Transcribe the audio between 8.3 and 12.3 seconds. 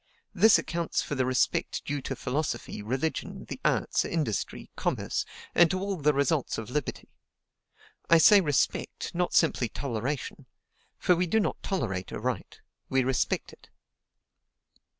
respect, not simply toleration; for we do not tolerate a